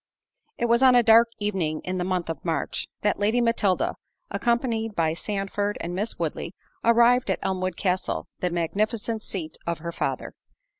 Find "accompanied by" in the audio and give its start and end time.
4.31-5.13